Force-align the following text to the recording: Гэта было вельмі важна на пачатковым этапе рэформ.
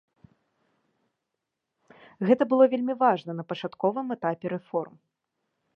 Гэта 2.31 2.49
было 2.55 2.69
вельмі 2.73 2.93
важна 3.05 3.31
на 3.39 3.43
пачатковым 3.53 4.07
этапе 4.19 4.45
рэформ. 4.57 4.93